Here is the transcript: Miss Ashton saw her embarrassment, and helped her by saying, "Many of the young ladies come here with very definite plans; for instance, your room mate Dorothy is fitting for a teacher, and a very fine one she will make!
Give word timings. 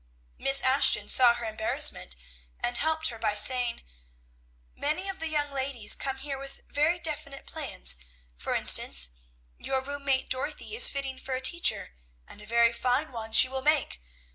Miss 0.39 0.63
Ashton 0.63 1.09
saw 1.09 1.35
her 1.35 1.45
embarrassment, 1.45 2.15
and 2.59 2.75
helped 2.75 3.09
her 3.09 3.19
by 3.19 3.35
saying, 3.35 3.83
"Many 4.73 5.07
of 5.09 5.19
the 5.19 5.27
young 5.27 5.51
ladies 5.51 5.95
come 5.95 6.17
here 6.17 6.39
with 6.39 6.61
very 6.67 6.97
definite 6.97 7.45
plans; 7.45 7.97
for 8.35 8.55
instance, 8.55 9.09
your 9.59 9.79
room 9.79 10.03
mate 10.03 10.27
Dorothy 10.27 10.73
is 10.73 10.89
fitting 10.89 11.19
for 11.19 11.35
a 11.35 11.39
teacher, 11.41 11.91
and 12.27 12.41
a 12.41 12.47
very 12.47 12.73
fine 12.73 13.11
one 13.11 13.31
she 13.31 13.47
will 13.47 13.61
make! 13.61 14.01